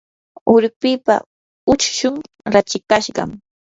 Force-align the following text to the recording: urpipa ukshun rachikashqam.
urpipa 0.53 1.15
ukshun 1.73 2.15
rachikashqam. 2.53 3.29